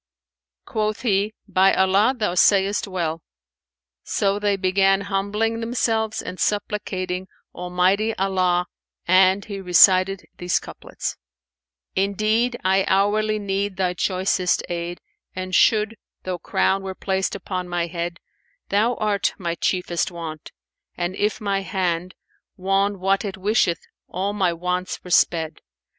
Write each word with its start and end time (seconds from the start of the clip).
Quoth 0.65 1.01
he, 1.03 1.31
"By 1.47 1.75
Allah, 1.75 2.15
thou 2.17 2.33
sayest 2.33 2.87
well!" 2.87 3.21
So 4.01 4.39
they 4.39 4.55
began 4.57 5.01
humbling 5.01 5.59
themselves 5.59 6.23
and 6.23 6.39
supplicating 6.39 7.27
Almighty 7.53 8.15
Allah 8.15 8.65
and 9.07 9.45
he 9.45 9.61
recited 9.61 10.25
these 10.39 10.59
couplets, 10.59 11.17
"Indeed 11.95 12.57
I 12.63 12.83
hourly 12.87 13.37
need 13.37 13.77
thy 13.77 13.93
choicest 13.93 14.63
aid, 14.69 15.01
* 15.19 15.35
And 15.35 15.53
should, 15.53 15.95
though 16.23 16.39
crown 16.39 16.81
were 16.81 16.95
placed 16.95 17.35
upon 17.35 17.69
my 17.69 17.85
head: 17.85 18.19
Thou 18.69 18.95
art 18.95 19.35
my 19.37 19.53
chiefest 19.53 20.09
want, 20.09 20.51
and 20.97 21.15
if 21.15 21.39
my 21.39 21.59
hand 21.61 22.15
* 22.39 22.55
Won 22.57 22.99
what 22.99 23.23
it 23.23 23.37
wisheth, 23.37 23.81
all 24.07 24.33
my 24.33 24.51
wants 24.51 25.03
were 25.03 25.11
sped. 25.11 25.59